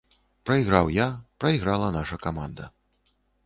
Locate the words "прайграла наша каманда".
1.45-2.65